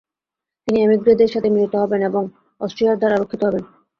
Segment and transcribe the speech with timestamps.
[0.67, 2.23] তিনি এমিগ্রে'দের সাথে মিলিত হবেন এবং
[2.61, 3.63] অষ্ট্রিয়ার দ্বারা রক্ষিত হবেন।